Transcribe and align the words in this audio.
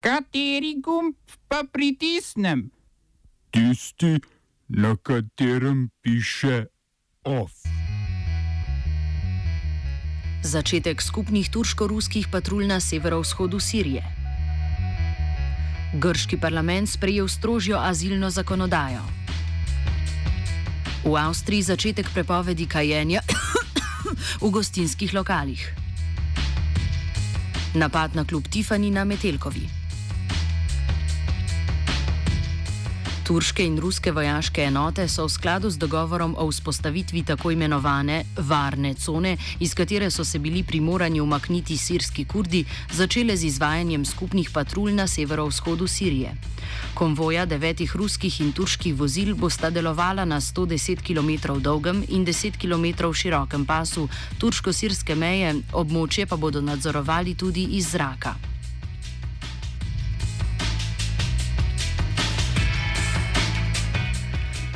Kateri 0.00 0.80
gumb 0.80 1.12
pa 1.44 1.60
pritisnem? 1.72 2.70
Tisti, 3.52 4.16
na 4.68 4.96
katerem 4.96 5.90
piše 6.00 6.64
OF. 7.24 7.52
Začetek 10.42 11.02
skupnih 11.02 11.50
turško-ruskih 11.52 12.32
patrulj 12.32 12.64
na 12.66 12.80
severovzhodu 12.80 13.60
Sirije. 13.60 14.00
Grški 16.00 16.40
parlament 16.40 16.88
sprejel 16.88 17.28
strožjo 17.28 17.76
azilno 17.76 18.30
zakonodajo. 18.30 19.02
V 21.04 21.12
Avstriji 21.16 21.62
začetek 21.62 22.08
prepovedi 22.14 22.64
kajenja 22.64 23.20
v 24.42 24.48
gostinskih 24.48 25.12
lokalih. 25.12 25.60
Napad 27.76 28.16
na 28.16 28.24
klub 28.24 28.48
Tifani 28.48 28.88
na 28.90 29.04
Metelkovi. 29.04 29.79
Turške 33.30 33.62
in 33.62 33.76
ruske 33.78 34.10
vojaške 34.10 34.64
enote 34.66 35.04
so 35.08 35.22
v 35.28 35.30
skladu 35.30 35.68
z 35.70 35.78
dogovorom 35.78 36.32
o 36.38 36.48
vzpostavitvi 36.50 37.22
tako 37.22 37.52
imenovane 37.54 38.24
varne 38.36 38.94
cone, 38.94 39.36
iz 39.60 39.74
katere 39.74 40.08
so 40.10 40.24
se 40.24 40.38
bili 40.38 40.64
primorani 40.66 41.20
umakniti 41.20 41.76
sirski 41.76 42.24
kurdi, 42.24 42.64
začele 42.90 43.36
z 43.36 43.44
izvajanjem 43.44 44.04
skupnih 44.04 44.50
patrulj 44.50 44.98
na 44.98 45.06
severovzhodu 45.06 45.86
Sirije. 45.86 46.34
Konvoja 46.94 47.46
devetih 47.46 47.96
ruskih 47.96 48.40
in 48.40 48.52
turških 48.52 48.98
vozil 48.98 49.36
bosta 49.36 49.70
delovala 49.70 50.24
na 50.24 50.40
110 50.40 50.98
km 50.98 51.60
dolgem 51.62 52.04
in 52.08 52.26
10 52.26 52.58
km 52.58 53.12
širokem 53.14 53.66
pasu 53.66 54.08
turško-sirske 54.38 55.14
meje, 55.14 55.54
območje 55.72 56.26
pa 56.26 56.36
bodo 56.36 56.60
nadzorovali 56.60 57.34
tudi 57.34 57.62
iz 57.78 57.92
zraka. 57.94 58.49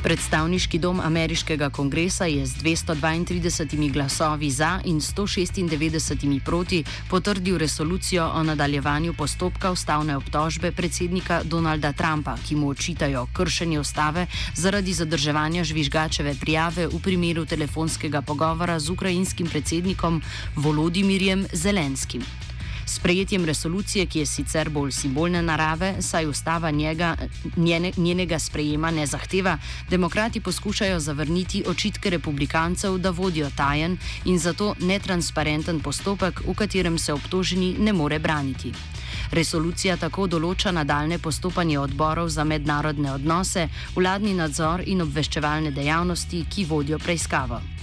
Predstavniški 0.04 0.78
dom 0.78 1.00
ameriškega 1.00 1.70
kongresa 1.70 2.26
je 2.28 2.46
z 2.46 2.58
232 2.60 3.92
glasovi 3.92 4.50
za 4.50 4.80
in 4.84 5.00
196 5.00 6.40
proti 6.44 6.84
potrdil 7.10 7.56
resolucijo 7.58 8.26
o 8.34 8.42
nadaljevanju 8.42 9.14
postopka 9.14 9.70
ustavne 9.70 10.16
obtožbe 10.16 10.72
predsednika 10.72 11.40
Donalda 11.44 11.92
Trumpa, 11.92 12.36
ki 12.48 12.56
mu 12.56 12.68
očitajo 12.68 13.26
kršenje 13.32 13.80
ustave 13.80 14.26
zaradi 14.54 14.92
zadrževanja 14.92 15.64
žvižgačeve 15.64 16.34
prijave 16.40 16.86
v 16.86 17.00
primeru 17.02 17.46
telefonskega 17.46 18.22
pogovora 18.22 18.78
z 18.78 18.90
ukrajinskim 18.90 19.48
predsednikom 19.48 20.22
Volodimirjem 20.56 21.46
Zelenskim. 21.52 22.43
Sprejetjem 22.86 23.44
resolucije, 23.44 24.06
ki 24.06 24.18
je 24.18 24.26
sicer 24.26 24.68
bolj 24.70 24.92
simbolne 24.92 25.42
narave, 25.42 25.94
saj 26.00 26.26
ustava 26.26 26.70
njega, 26.70 27.16
njene, 27.56 27.92
njenega 27.96 28.38
sprejema 28.38 28.90
ne 28.90 29.06
zahteva, 29.06 29.58
demokrati 29.90 30.40
poskušajo 30.40 31.00
zavrniti 31.00 31.64
očitke 31.66 32.10
republikancev, 32.10 32.98
da 32.98 33.10
vodijo 33.10 33.50
tajen 33.56 33.98
in 34.24 34.38
zato 34.38 34.74
netransparenten 34.80 35.80
postopek, 35.80 36.40
v 36.46 36.54
katerem 36.54 36.98
se 36.98 37.12
obtoženi 37.12 37.76
ne 37.78 37.92
more 37.92 38.18
braniti. 38.18 38.72
Resolucija 39.30 39.96
tako 39.96 40.26
določa 40.26 40.70
nadaljne 40.70 41.18
postopanje 41.18 41.78
odborov 41.78 42.28
za 42.28 42.44
mednarodne 42.44 43.12
odnose, 43.12 43.68
vladni 43.96 44.34
nadzor 44.34 44.84
in 44.86 45.02
obveščevalne 45.02 45.70
dejavnosti, 45.70 46.44
ki 46.50 46.64
vodijo 46.64 46.98
preiskavo. 46.98 47.73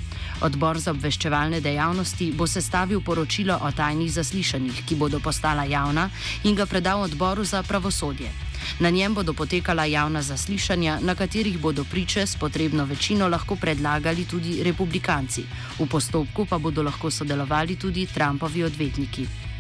Odbor 0.42 0.80
za 0.80 0.92
obveščevalne 0.92 1.62
dejavnosti 1.62 2.32
bo 2.38 2.48
sestavil 2.48 3.02
poročilo 3.02 3.60
o 3.62 3.72
tajnih 3.72 4.12
zaslišanjih, 4.14 4.86
ki 4.86 4.96
bodo 4.96 5.20
postala 5.20 5.64
javna 5.70 6.10
in 6.44 6.56
ga 6.56 6.66
predal 6.66 7.02
odboru 7.02 7.46
za 7.46 7.64
pravosodje. 7.64 8.32
Na 8.80 8.90
njem 8.90 9.14
bodo 9.14 9.34
potekala 9.34 9.86
javna 9.86 10.22
zaslišanja, 10.22 11.00
na 11.02 11.16
katerih 11.16 11.60
bodo 11.60 11.84
priče 11.84 12.26
s 12.28 12.36
potrebno 12.36 12.86
večino 12.86 13.28
lahko 13.28 13.56
predlagali 13.56 14.26
tudi 14.26 14.64
republikanci. 14.64 15.46
V 15.80 15.86
postopku 15.86 16.46
pa 16.46 16.58
bodo 16.58 16.84
lahko 16.84 17.12
sodelovali 17.12 17.76
tudi 17.76 18.06
Trumpovi 18.06 18.64
odvetniki. 18.64 19.51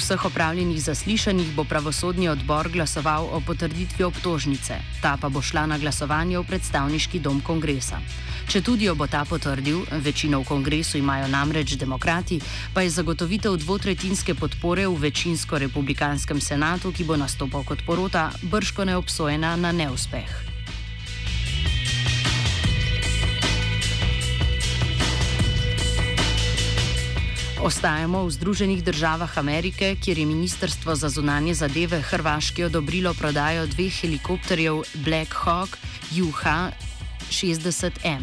Vseh 0.00 0.24
opravljenih 0.24 0.80
zaslišanjih 0.82 1.52
bo 1.54 1.64
pravosodni 1.64 2.28
odbor 2.28 2.68
glasoval 2.72 3.28
o 3.32 3.40
potrditvi 3.44 4.04
obtožnice, 4.04 4.80
ta 5.02 5.16
pa 5.20 5.28
bo 5.28 5.42
šla 5.42 5.66
na 5.66 5.78
glasovanje 5.78 6.38
v 6.38 6.46
predstavniški 6.48 7.20
dom 7.20 7.40
kongresa. 7.44 8.00
Če 8.48 8.64
tudi 8.64 8.88
jo 8.88 8.96
bo 8.96 9.06
ta 9.06 9.22
potrdil, 9.28 9.84
večino 10.02 10.40
v 10.40 10.48
kongresu 10.48 10.98
imajo 10.98 11.28
namreč 11.28 11.76
demokrati, 11.78 12.40
pa 12.74 12.82
je 12.82 12.90
zagotovitev 12.90 13.60
dvotretinske 13.62 14.34
podpore 14.34 14.88
v 14.88 14.96
večinsko 15.06 15.60
republikanskem 15.62 16.40
senatu, 16.40 16.90
ki 16.90 17.04
bo 17.04 17.20
nastopal 17.20 17.62
kot 17.62 17.84
porota, 17.86 18.30
brško 18.42 18.88
neobsojena 18.88 19.54
na 19.56 19.72
neuspeh. 19.72 20.49
Ostajamo 27.60 28.24
v 28.24 28.32
Združenih 28.32 28.80
državah 28.80 29.28
Amerike, 29.36 29.92
kjer 29.92 30.18
je 30.18 30.26
Ministrstvo 30.26 30.96
za 30.96 31.12
zunanje 31.12 31.54
zadeve 31.54 32.00
Hrvaški 32.00 32.64
odobrilo 32.64 33.14
prodajo 33.14 33.66
dveh 33.66 34.00
helikopterjev 34.00 34.80
Black 35.04 35.34
Hawk 35.44 35.76
UH-60M 36.08 38.22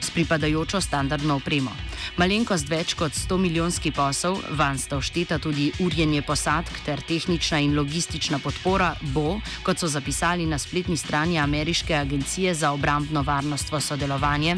s 0.00 0.10
pripadajočo 0.10 0.80
standardno 0.80 1.36
opremo. 1.40 1.70
Malenkost 2.14 2.68
več 2.70 2.92
kot 2.94 3.10
100 3.10 3.36
milijonski 3.42 3.90
posel, 3.90 4.36
van 4.54 4.76
sta 4.78 5.00
ošteta 5.00 5.40
tudi 5.42 5.72
urjenje 5.82 6.20
posadk 6.22 6.76
ter 6.86 7.00
tehnična 7.02 7.58
in 7.58 7.72
logistična 7.74 8.38
podpora, 8.38 8.92
bo, 9.10 9.40
kot 9.66 9.82
so 9.82 9.90
zapisali 9.90 10.46
na 10.46 10.58
spletni 10.62 10.94
strani 10.96 11.40
Ameriške 11.42 11.96
agencije 11.98 12.54
za 12.54 12.70
obrambno 12.70 13.24
varnost 13.26 13.72
v 13.72 13.80
sodelovanje, 13.82 14.54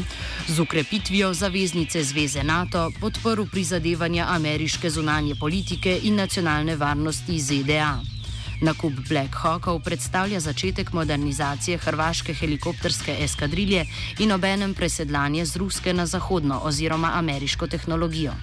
z 0.47 0.59
ukrepitvijo 0.61 1.31
zaveznice 1.33 2.03
Zveze 2.03 2.43
NATO 2.43 2.91
podporil 3.01 3.49
prizadevanja 3.49 4.27
ameriške 4.35 4.89
zunanje 4.89 5.33
politike 5.35 5.97
in 6.03 6.21
nacionalne 6.21 6.75
varnosti 6.75 7.39
ZDA. 7.41 8.16
Nakup 8.61 8.93
Black 9.09 9.35
Hawkov 9.35 9.83
predstavlja 9.85 10.39
začetek 10.39 10.93
modernizacije 10.93 11.77
hrvaške 11.77 12.33
helikopterske 12.33 13.13
eskadrilje 13.21 13.85
in 14.19 14.31
obenem 14.31 14.73
presedlanje 14.73 15.45
z 15.45 15.57
ruske 15.57 15.93
na 15.93 16.05
zahodno 16.05 16.61
oziroma 16.63 17.11
ameriško 17.13 17.67
tehnologijo. 17.67 18.33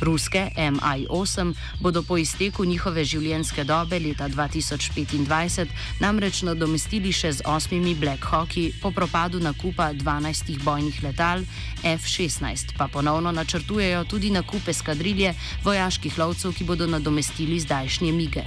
Ruske 0.00 0.50
MI-8 0.56 1.54
bodo 1.80 2.02
po 2.02 2.18
izteku 2.18 2.64
njihove 2.64 3.04
življenjske 3.04 3.64
dobe 3.64 3.98
leta 3.98 4.28
2025 4.28 5.66
namreč 6.00 6.42
nadomestili 6.42 7.12
še 7.12 7.32
z 7.32 7.46
osmimi 7.46 7.94
Black 7.94 8.24
Hawki 8.24 8.66
po 8.82 8.90
propadu 8.90 9.40
nakupa 9.40 9.92
12 9.92 10.60
bojnih 10.64 11.02
letal 11.02 11.40
F-16, 11.82 12.76
pa 12.76 12.88
ponovno 12.88 13.32
načrtujejo 13.32 14.04
tudi 14.04 14.30
nakup 14.30 14.68
eskadrilje 14.68 15.34
vojaških 15.64 16.18
lovcev, 16.18 16.52
ki 16.52 16.64
bodo 16.64 16.86
nadomestili 16.86 17.60
zdajšnje 17.60 18.12
mige. 18.12 18.44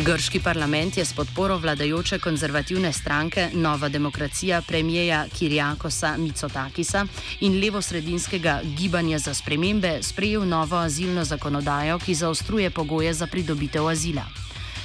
Grški 0.00 0.40
parlament 0.40 0.96
je 0.96 1.04
s 1.04 1.12
podporo 1.12 1.58
vladajoče 1.58 2.18
konzervativne 2.18 2.92
stranke 2.92 3.48
Nova 3.52 3.88
demokracija 3.88 4.62
premijeja 4.62 5.26
Kirjakosa 5.38 6.14
Mitsotakisa 6.16 7.04
in 7.40 7.60
levo-sredinskega 7.60 8.60
gibanja 8.78 9.18
za 9.18 9.34
spremembe 9.34 9.98
sprejel 10.02 10.46
novo 10.48 10.76
azilno 10.76 11.24
zakonodajo, 11.24 11.98
ki 11.98 12.14
zaostruje 12.14 12.70
pogoje 12.70 13.12
za 13.14 13.26
pridobitev 13.26 13.88
azila. 13.88 14.24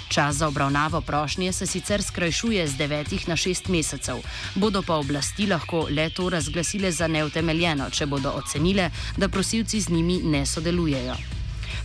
Čas 0.09 0.36
za 0.36 0.48
obravnavo 0.48 1.02
prošnje 1.02 1.53
se 1.53 1.66
sicer 1.66 2.03
skrajšuje 2.03 2.68
z 2.68 2.78
devetih 2.78 3.28
na 3.28 3.36
šest 3.36 3.67
mesecev, 3.67 4.17
bodo 4.56 4.82
pa 4.82 4.96
oblasti 4.96 5.47
lahko 5.47 5.88
le 5.90 6.09
to 6.09 6.29
razglasile 6.29 6.91
za 6.91 7.08
neutemeljeno, 7.08 7.90
če 7.90 8.06
bodo 8.06 8.32
ocenile, 8.35 8.90
da 9.17 9.29
prosilci 9.29 9.82
z 9.82 9.90
njimi 9.90 10.20
ne 10.23 10.46
sodelujejo. 10.46 11.34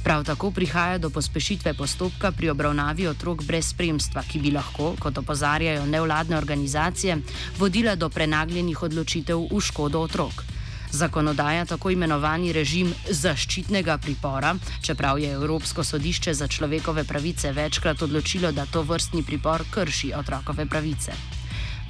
Prav 0.04 0.24
tako 0.24 0.50
prihaja 0.50 0.98
do 0.98 1.10
pospešitve 1.10 1.74
postopka 1.74 2.32
pri 2.32 2.50
obravnavi 2.50 3.06
otrok 3.06 3.42
brez 3.44 3.68
spremstva, 3.68 4.22
ki 4.22 4.38
bi 4.40 4.50
lahko, 4.50 4.94
kot 5.00 5.18
opozarjajo 5.18 5.86
nevladne 5.86 6.36
organizacije, 6.36 7.18
vodila 7.58 7.94
do 7.94 8.08
prenagljenih 8.08 8.82
odločitev 8.82 9.44
v 9.52 9.60
škodo 9.60 10.00
otrok. 10.00 10.44
Zakonodaja 10.90 11.64
tako 11.64 11.90
imenovani 11.90 12.52
režim 12.52 12.94
zaščitnega 13.10 13.98
pripora, 13.98 14.54
čeprav 14.82 15.18
je 15.18 15.30
Evropsko 15.32 15.84
sodišče 15.84 16.34
za 16.34 16.48
človekove 16.48 17.04
pravice 17.04 17.52
večkrat 17.52 18.02
odločilo, 18.02 18.52
da 18.52 18.66
to 18.66 18.82
vrstni 18.82 19.22
pripor 19.22 19.64
krši 19.70 20.12
otrokove 20.16 20.66
pravice. 20.66 21.39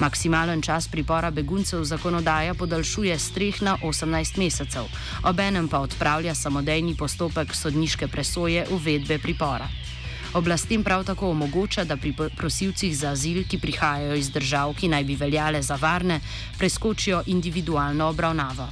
Maksimalen 0.01 0.63
čas 0.63 0.89
pripora 0.89 1.31
beguncev 1.31 1.85
zakonodaja 1.85 2.55
podaljšuje 2.55 3.19
z 3.19 3.33
3 3.37 3.63
na 3.63 3.77
18 3.85 4.39
mesecev, 4.39 4.85
obenem 5.25 5.69
pa 5.69 5.79
odpravlja 5.79 6.35
samodejni 6.35 6.97
postopek 6.97 7.55
sodniške 7.55 8.09
presoje 8.09 8.65
uvedbe 8.71 9.19
pripora. 9.19 9.69
Oblastem 10.35 10.85
prav 10.85 11.05
tako 11.05 11.31
omogoča, 11.31 11.85
da 11.85 11.97
pri 11.97 12.15
prosilcih 12.37 12.97
za 12.97 13.11
azil, 13.11 13.43
ki 13.45 13.59
prihajajo 13.59 14.15
iz 14.15 14.31
držav, 14.31 14.75
ki 14.75 14.89
naj 14.89 15.05
bi 15.05 15.17
veljale 15.17 15.63
za 15.63 15.77
varne, 15.77 16.21
preskočijo 16.59 17.23
individualno 17.27 18.07
obravnavo. 18.09 18.69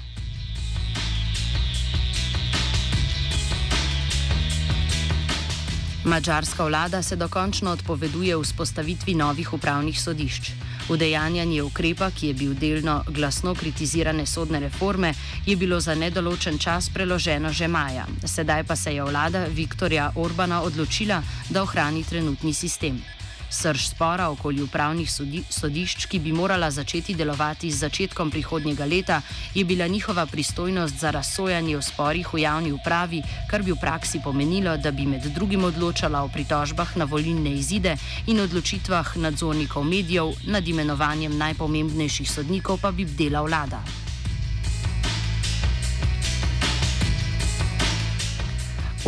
Mačarska 6.04 6.64
vlada 6.64 7.02
se 7.02 7.16
dokončno 7.16 7.70
odpoveduje 7.70 8.36
vzpostavitvi 8.42 9.14
novih 9.14 9.52
upravnih 9.52 10.00
sodišč. 10.00 10.67
Udejanjanje 10.88 11.62
ukrepa, 11.62 12.10
ki 12.10 12.26
je 12.26 12.34
bil 12.34 12.54
delno 12.54 13.04
glasno 13.08 13.54
kritizirane 13.54 14.26
sodne 14.26 14.60
reforme, 14.60 15.14
je 15.46 15.56
bilo 15.56 15.80
za 15.80 15.94
nedoločen 15.94 16.58
čas 16.58 16.90
preloženo 16.90 17.52
že 17.52 17.68
maja. 17.68 18.06
Sedaj 18.24 18.64
pa 18.64 18.76
se 18.76 18.94
je 18.94 19.04
vlada 19.04 19.44
Viktorja 19.44 20.12
Orbana 20.16 20.62
odločila, 20.62 21.22
da 21.50 21.62
ohrani 21.62 22.04
trenutni 22.04 22.54
sistem. 22.54 23.17
Srž 23.50 23.86
spora 23.88 24.28
okoli 24.28 24.62
upravnih 24.62 25.10
sodišč, 25.50 26.06
ki 26.06 26.18
bi 26.20 26.32
morala 26.32 26.70
začeti 26.70 27.14
delovati 27.14 27.70
z 27.72 27.80
začetkom 27.86 28.30
prihodnjega 28.30 28.84
leta, 28.84 29.22
je 29.54 29.64
bila 29.64 29.86
njihova 29.86 30.26
pristojnost 30.26 30.98
za 31.00 31.10
razsojanje 31.10 31.76
o 31.76 31.82
sporih 31.82 32.28
v 32.32 32.42
javni 32.44 32.72
upravi, 32.72 33.22
kar 33.50 33.62
bi 33.62 33.72
v 33.72 33.80
praksi 33.80 34.20
pomenilo, 34.24 34.76
da 34.76 34.90
bi 34.90 35.06
med 35.06 35.24
drugim 35.32 35.64
odločala 35.64 36.22
o 36.24 36.28
pritožbah 36.28 36.96
na 36.96 37.04
volilne 37.04 37.54
izide 37.54 37.96
in 38.26 38.40
odločitvah 38.40 39.16
nadzornikov 39.16 39.84
medijev, 39.84 40.34
nad 40.46 40.68
imenovanjem 40.68 41.38
najpomembnejših 41.38 42.30
sodnikov 42.30 42.78
pa 42.82 42.92
bi 42.92 43.04
bdela 43.04 43.42
vlada. 43.42 44.07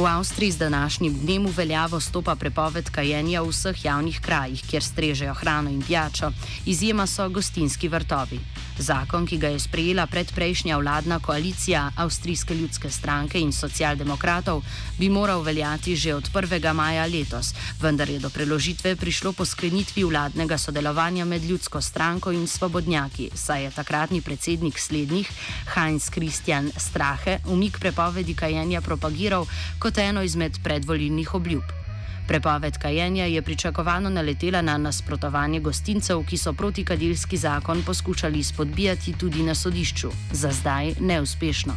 V 0.00 0.06
Avstriji 0.06 0.50
z 0.50 0.58
današnjim 0.58 1.14
dnem 1.14 1.47
v 1.47 1.50
veljavo 1.56 2.00
stopa 2.00 2.32
prepoved 2.35 2.88
kajenja 2.91 3.43
v 3.43 3.50
vseh 3.52 3.85
javnih 3.85 4.20
krajih, 4.20 4.62
kjer 4.70 4.82
strežejo 4.82 5.35
hrano 5.35 5.70
in 5.70 5.82
pijačo, 5.82 6.32
izjema 6.67 7.06
so 7.06 7.29
gostinski 7.29 7.88
vrtovi. 7.88 8.41
Zakon, 8.81 9.27
ki 9.29 9.37
ga 9.38 9.49
je 9.53 9.61
sprejela 9.61 10.06
predprejšnja 10.06 10.79
vladna 10.81 11.19
koalicija 11.21 11.91
Avstrijske 11.97 12.55
ljudske 12.55 12.91
stranke 12.91 13.41
in 13.41 13.53
socialdemokratov, 13.53 14.62
bi 14.99 15.09
moral 15.09 15.43
veljati 15.43 15.97
že 15.97 16.15
od 16.15 16.31
1. 16.32 16.73
maja 16.73 17.06
letos, 17.06 17.55
vendar 17.81 18.11
je 18.11 18.19
do 18.19 18.31
preložitve 18.31 18.97
prišlo 18.97 19.32
po 19.32 19.44
sklenitvi 19.44 20.05
vladnega 20.05 20.59
sodelovanja 20.59 21.25
med 21.25 21.44
ljudsko 21.44 21.81
stranko 21.81 22.32
in 22.32 22.47
svobodnjaki, 22.47 23.31
saj 23.35 23.65
je 23.65 23.71
takratni 23.71 24.21
predsednik 24.21 24.79
slednjih, 24.79 25.31
Heinz 25.75 26.11
Christian 26.11 26.73
Strahe, 26.76 27.38
umik 27.47 27.79
prepovedi 27.79 28.35
kajenja 28.35 28.81
propagiral 28.81 29.47
kot 29.79 29.99
eno 29.99 30.23
izmed 30.23 30.59
predvolilnih 30.65 31.35
obljub. 31.35 31.80
Prepoved 32.27 32.79
kajenja 32.79 33.25
je 33.25 33.43
pričakovano 33.43 34.11
naletela 34.11 34.62
na 34.62 34.79
nasprotovanje 34.79 35.61
gostincev, 35.61 36.23
ki 36.27 36.37
so 36.37 36.53
protikadilski 36.53 37.37
zakon 37.37 37.83
poskušali 37.83 38.43
spodbijati 38.43 39.12
tudi 39.19 39.43
na 39.43 39.55
sodišču, 39.55 40.11
za 40.33 40.53
zdaj 40.53 40.95
neuspešno. 41.01 41.75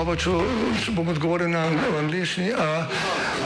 Oba, 0.00 0.16
če, 0.16 0.30
bom 0.96 1.08
odgovoril 1.08 1.50
na 1.50 1.68
angliški. 2.00 2.52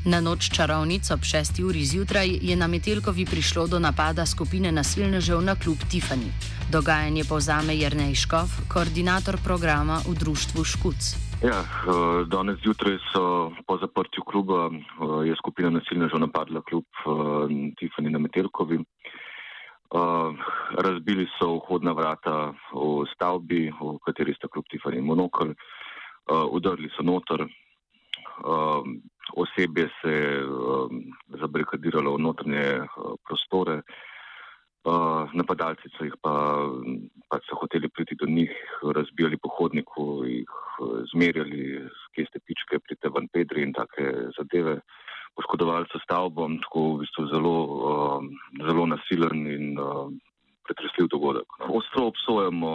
Na 0.00 0.16
noč 0.16 0.48
čarovnic 0.48 1.04
ob 1.12 1.20
6. 1.20 1.60
uri 1.60 1.84
zjutraj 1.84 2.40
je 2.40 2.56
na 2.56 2.64
Metelkovi 2.64 3.28
prišlo 3.28 3.68
do 3.68 3.76
napada 3.76 4.24
skupine 4.24 4.72
nasilnežev 4.72 5.44
na 5.44 5.52
klub 5.52 5.76
Tiffany. 5.76 6.32
Dogajanje 6.72 7.28
povzame 7.28 7.76
Jrnej 7.76 8.16
Škov, 8.16 8.48
koordinator 8.72 9.36
programa 9.44 10.00
v 10.08 10.16
društvu 10.16 10.64
Škuc. 10.64 11.00
Ja, 11.44 11.60
eh, 11.60 12.24
danes 12.32 12.64
zjutraj 12.64 12.96
so 13.12 13.52
po 13.68 13.76
zaprtju 13.76 14.24
kluba 14.24 14.72
eh, 14.72 15.28
je 15.28 15.36
skupina 15.36 15.68
nasilnežev 15.68 16.16
napadla 16.16 16.64
klub 16.64 16.88
eh, 17.04 17.12
Tiffany 17.76 18.08
na 18.08 18.18
Metelkovi. 18.18 18.80
Razbili 20.78 21.26
so 21.34 21.58
vhodna 21.58 21.92
vrata 21.92 22.54
v 22.72 23.04
stavbi, 23.10 23.74
v 23.74 23.98
kateri 24.06 24.32
sta 24.38 24.46
klub 24.46 24.64
Tiffany 24.70 25.02
in 25.02 25.04
Monokl, 25.04 25.50
udrli 26.30 26.86
so 26.94 27.02
noter 27.02 27.42
osebje 29.36 29.88
se 30.00 30.12
je 30.12 30.44
um, 30.44 31.02
zabrikadiralo 31.40 32.14
v 32.16 32.22
notranje 32.26 32.66
uh, 32.82 33.14
prostore, 33.26 33.82
uh, 34.84 35.28
napadalci 35.32 35.90
so 35.96 36.06
jih 36.06 36.16
pa, 36.22 36.34
pač 37.28 37.44
so 37.48 37.58
hoteli 37.60 37.88
priti 37.88 38.18
do 38.20 38.26
njih, 38.26 38.52
razbijali 38.82 39.38
po 39.42 39.52
hodniku, 39.58 40.24
jih 40.24 40.50
uh, 40.80 41.02
zmerjali 41.12 41.84
s 41.86 42.00
keste 42.16 42.40
pičke 42.44 42.78
pri 42.78 42.96
Tevan 42.96 43.28
Pedri 43.32 43.62
in 43.62 43.72
take 43.76 44.32
zadeve. 44.38 44.80
Poškodovali 45.38 45.86
so 45.92 46.00
stavbo, 46.02 46.48
tako 46.64 46.80
v 46.94 47.04
bistvu 47.04 47.26
zelo, 47.30 47.56
uh, 47.64 48.24
zelo 48.66 48.86
nasilen 48.90 49.46
in 49.46 49.78
uh, 49.78 50.10
pretresljiv 50.70 51.06
dogodek. 51.10 51.46
Ostro 51.58 52.06
obsojamo 52.12 52.70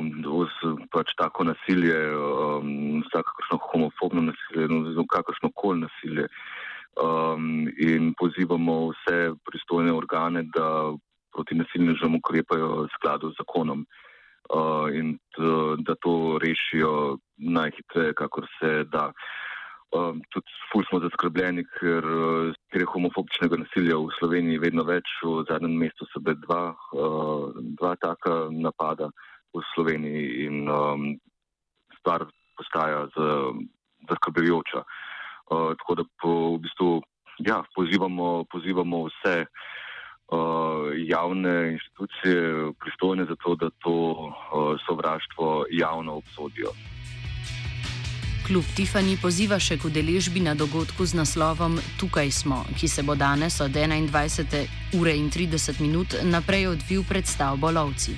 uh, 0.00 0.78
pač 0.92 1.12
tako 1.16 1.44
nasilje, 1.44 1.98
um, 2.16 3.02
vsakršno 3.04 3.58
homofobno 3.68 4.22
nasilje, 4.30 4.68
no, 4.68 5.04
kakršno 5.12 5.50
koli 5.54 5.84
nasilje. 5.84 6.28
Um, 6.98 7.68
in 7.78 8.14
pozivamo 8.18 8.88
vse 8.90 9.18
pristojne 9.44 9.92
organe, 9.92 10.42
da 10.56 10.96
proti 11.32 11.54
nasilnežem 11.54 12.16
ukrepajo 12.16 12.68
v 12.82 12.88
skladu 12.96 13.30
z 13.30 13.38
zakonom 13.38 13.84
uh, 13.84 14.88
in 14.90 15.18
da 15.86 15.94
to 16.00 16.38
rešijo 16.42 17.18
najhitreje, 17.36 18.16
kakor 18.16 18.48
se 18.58 18.84
da. 18.88 19.12
Um, 19.88 20.20
tudi 20.28 20.52
ful 20.68 20.82
smo 20.84 20.98
zaskrbljeni, 21.00 21.62
ker, 21.78 22.04
uh, 22.04 22.56
ker 22.68 22.82
je 22.84 22.88
homofobičnega 22.92 23.56
nasilja 23.62 23.96
v 23.96 24.12
Sloveniji 24.18 24.60
vedno 24.60 24.84
več. 24.84 25.08
V 25.24 25.46
zadnjem 25.48 25.78
mestu 25.80 26.04
so 26.10 26.20
bile 26.20 26.36
dva, 26.42 26.74
uh, 26.92 27.56
dva 27.80 27.94
taka 27.96 28.34
napada 28.52 29.08
v 29.56 29.62
Sloveniji 29.72 30.44
in 30.44 30.68
um, 30.68 31.06
stvar 31.96 32.26
postaja 32.58 33.06
zaskrbljujoča. 34.10 34.84
Uh, 35.48 35.72
tako 35.80 35.96
da 36.02 36.04
po, 36.20 36.34
v 36.58 36.60
bistvu 36.66 36.90
ja, 37.48 37.62
pozivamo, 37.72 38.44
pozivamo 38.52 39.06
vse 39.08 39.36
uh, 39.48 40.92
javne 41.00 41.72
institucije 41.72 42.72
pristojne 42.76 43.24
za 43.24 43.40
to, 43.40 43.56
da 43.56 43.70
to 43.80 43.96
uh, 44.12 44.76
sovraštvo 44.84 45.64
javno 45.72 46.20
obsodijo. 46.20 46.76
Klub 48.48 48.64
Tiffany 48.72 49.18
poziva 49.20 49.58
še 49.60 49.76
k 49.76 49.90
udeležbi 49.92 50.40
na 50.40 50.54
dogodku 50.56 51.04
z 51.04 51.12
naslovom 51.20 51.74
Tukaj 52.00 52.32
smo, 52.32 52.62
ki 52.80 52.88
se 52.88 53.04
bo 53.04 53.12
danes 53.12 53.60
od 53.60 53.76
21. 53.76 54.64
ure 54.96 55.12
in 55.12 55.28
30 55.28 55.84
minut 55.84 56.16
naprej 56.24 56.72
odvil 56.72 57.04
pred 57.04 57.28
stavbo 57.28 57.68
Lovci. 57.68 58.16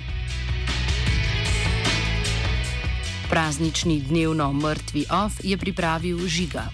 Praznični 3.27 4.07
dnevno 4.07 4.53
mrtvi 4.55 5.11
off 5.11 5.43
je 5.43 5.59
pripravil 5.59 6.23
žiga. 6.31 6.71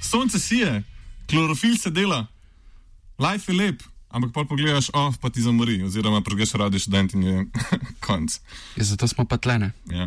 Sonce 0.00 0.40
sije, 0.40 0.80
klorofil 1.28 1.76
se 1.76 1.92
dela, 1.92 2.24
life 3.20 3.52
je 3.52 3.56
lep. 3.58 3.84
Ampak 4.10 4.32
pa 4.34 4.42
pogledaš, 4.42 4.90
oh, 4.90 5.14
pa 5.20 5.30
ti 5.30 5.38
zamori, 5.38 5.84
oziroma 5.86 6.18
pregreš 6.24 6.56
radi 6.58 6.80
študent 6.82 7.14
in 7.14 7.22
je 7.22 7.36
konc. 8.06 8.40
Ja, 8.76 8.84
zato 8.84 9.06
smo 9.06 9.28
pa 9.28 9.36
tlene. 9.36 9.70
Ja. 9.86 9.98